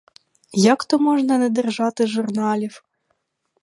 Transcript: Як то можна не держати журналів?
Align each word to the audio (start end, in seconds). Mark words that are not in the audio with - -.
Як 0.73 0.83
то 0.85 0.99
можна 0.99 1.37
не 1.37 1.49
держати 1.49 2.07
журналів? 2.07 2.83